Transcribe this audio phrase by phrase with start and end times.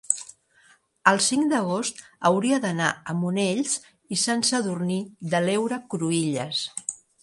[1.11, 2.01] el cinc d'agost
[2.31, 3.77] hauria d'anar a Monells
[4.17, 5.01] i Sant Sadurní
[5.35, 6.69] de l'Heura Cruïlles.